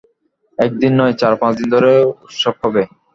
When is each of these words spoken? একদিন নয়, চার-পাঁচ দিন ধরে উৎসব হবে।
একদিন 0.59 0.91
নয়, 0.99 1.15
চার-পাঁচ 1.21 1.53
দিন 1.59 1.67
ধরে 1.75 1.91
উৎসব 2.23 2.55
হবে। 2.63 2.83